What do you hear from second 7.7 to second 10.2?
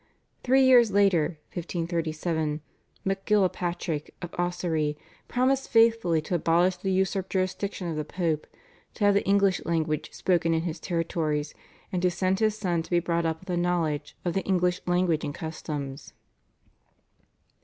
of the Pope, to have the English language